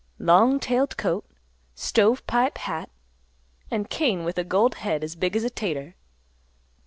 "Long 0.17 0.59
tailed 0.59 0.97
coat, 0.97 1.29
stove 1.75 2.25
pipe 2.25 2.57
hat, 2.57 2.89
an' 3.69 3.85
cane 3.85 4.23
with 4.23 4.39
a 4.39 4.43
gold 4.43 4.73
head 4.81 5.03
as 5.03 5.15
big 5.15 5.35
as 5.35 5.43
a 5.43 5.49
'tater. 5.51 5.95